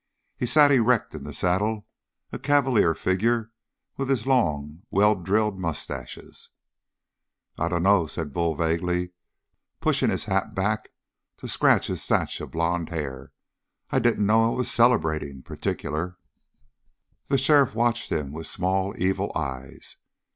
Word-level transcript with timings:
He 0.35 0.47
sat 0.47 0.71
erect 0.71 1.13
in 1.13 1.25
the 1.25 1.31
saddle, 1.31 1.85
a 2.31 2.39
cavalier 2.39 2.95
figure 2.95 3.51
with 3.97 4.09
his 4.09 4.25
long, 4.25 4.81
well 4.89 5.13
drilled 5.13 5.59
mustaches. 5.59 6.49
"I 7.59 7.67
dunno," 7.69 8.07
said 8.07 8.33
Bull 8.33 8.55
vaguely, 8.55 9.11
pushing 9.79 10.09
his 10.09 10.25
hat 10.25 10.55
back 10.55 10.89
to 11.37 11.47
scratch 11.47 11.85
his 11.85 12.03
thatch 12.03 12.41
of 12.41 12.49
blond 12.49 12.89
hair. 12.89 13.31
"I 13.91 13.99
didn't 13.99 14.25
know 14.25 14.51
I 14.51 14.57
was 14.57 14.71
celebrating, 14.71 15.43
particular." 15.43 16.17
The 17.27 17.37
sheriff 17.37 17.75
watched 17.75 18.11
him 18.11 18.31
with 18.31 18.47
small, 18.47 18.95
evil 18.97 19.31
eyes. 19.35 19.97